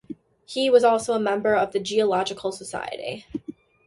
[0.47, 3.27] He was also a member of the Geological Society.